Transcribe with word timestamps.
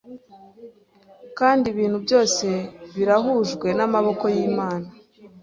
Kandi 1.37 1.65
ibintu 1.73 1.97
byose 2.05 2.45
birahujwe 2.95 3.67
namaboko 3.77 4.23
yimana 4.35 4.87